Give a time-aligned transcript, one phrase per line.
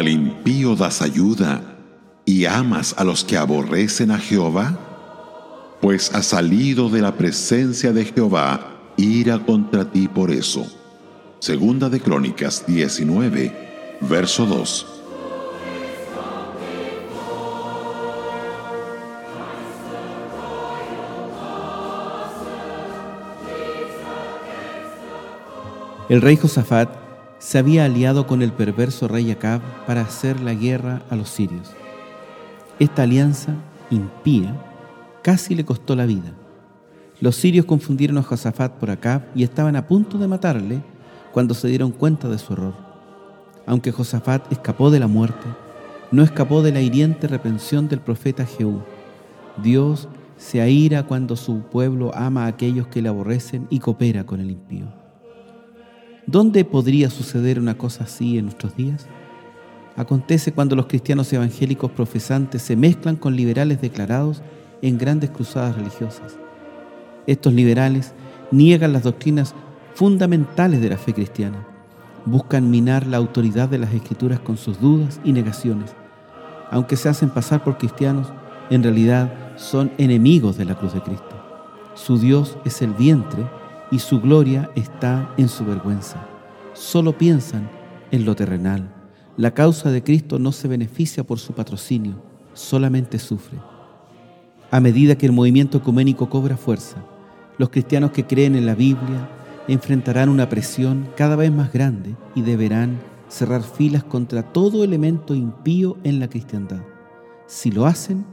[0.00, 1.62] acaso das ayuda
[2.24, 4.78] y amas a los que aborrecen a Jehová?
[5.80, 10.66] Pues ha salido de la presencia de Jehová ira contra ti por eso.
[11.38, 14.86] Segunda de Crónicas 19, verso 2.
[26.08, 27.09] El rey Josafat
[27.40, 31.70] se había aliado con el perverso rey Acab para hacer la guerra a los sirios.
[32.78, 33.54] Esta alianza
[33.90, 34.54] impía
[35.22, 36.32] casi le costó la vida.
[37.18, 40.82] Los sirios confundieron a Josafat por Acab y estaban a punto de matarle
[41.32, 42.74] cuando se dieron cuenta de su error.
[43.66, 45.46] Aunque Josafat escapó de la muerte,
[46.10, 48.82] no escapó de la hiriente reprensión del profeta Jehú.
[49.62, 54.40] Dios se aira cuando su pueblo ama a aquellos que le aborrecen y coopera con
[54.40, 54.99] el impío.
[56.30, 59.08] ¿Dónde podría suceder una cosa así en nuestros días?
[59.96, 64.40] Acontece cuando los cristianos evangélicos profesantes se mezclan con liberales declarados
[64.80, 66.38] en grandes cruzadas religiosas.
[67.26, 68.12] Estos liberales
[68.52, 69.56] niegan las doctrinas
[69.96, 71.66] fundamentales de la fe cristiana,
[72.24, 75.96] buscan minar la autoridad de las escrituras con sus dudas y negaciones.
[76.70, 78.28] Aunque se hacen pasar por cristianos,
[78.70, 81.42] en realidad son enemigos de la cruz de Cristo.
[81.94, 83.44] Su Dios es el vientre
[83.90, 86.24] y su gloria está en su vergüenza.
[86.74, 87.68] Solo piensan
[88.10, 88.94] en lo terrenal.
[89.36, 92.22] La causa de Cristo no se beneficia por su patrocinio,
[92.54, 93.58] solamente sufre.
[94.70, 97.04] A medida que el movimiento ecuménico cobra fuerza,
[97.58, 99.28] los cristianos que creen en la Biblia
[99.66, 105.96] enfrentarán una presión cada vez más grande y deberán cerrar filas contra todo elemento impío
[106.04, 106.82] en la cristiandad.
[107.46, 108.24] Si lo hacen,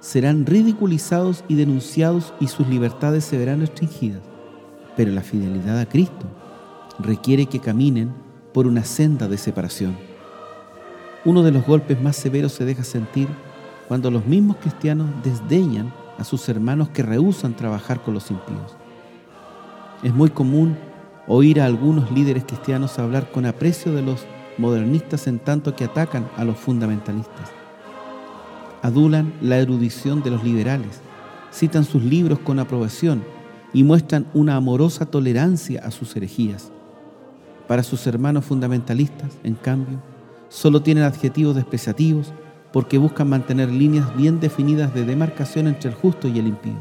[0.00, 4.33] serán ridiculizados y denunciados y sus libertades se verán restringidas
[4.96, 6.26] pero la fidelidad a Cristo
[6.98, 8.12] requiere que caminen
[8.52, 9.96] por una senda de separación.
[11.24, 13.28] Uno de los golpes más severos se deja sentir
[13.88, 18.76] cuando los mismos cristianos desdeñan a sus hermanos que rehúsan trabajar con los impíos.
[20.02, 20.76] Es muy común
[21.26, 24.26] oír a algunos líderes cristianos hablar con aprecio de los
[24.58, 27.50] modernistas en tanto que atacan a los fundamentalistas.
[28.82, 31.00] Adulan la erudición de los liberales,
[31.50, 33.24] citan sus libros con aprobación
[33.74, 36.72] y muestran una amorosa tolerancia a sus herejías.
[37.66, 40.00] Para sus hermanos fundamentalistas, en cambio,
[40.48, 42.32] solo tienen adjetivos despreciativos
[42.72, 46.78] porque buscan mantener líneas bien definidas de demarcación entre el justo y el impío.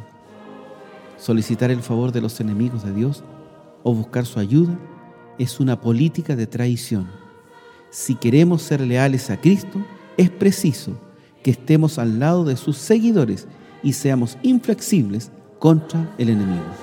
[1.18, 3.24] Solicitar el favor de los enemigos de Dios
[3.82, 4.78] o buscar su ayuda
[5.40, 7.08] es una política de traición.
[7.90, 9.80] Si queremos ser leales a Cristo,
[10.18, 10.94] es preciso
[11.44, 13.48] que estemos al lado de sus seguidores
[13.82, 16.83] y seamos inflexibles contra el enemigo.